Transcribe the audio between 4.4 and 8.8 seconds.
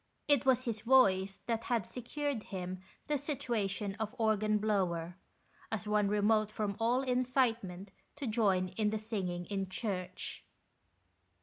blower, as one remote from all incitement to join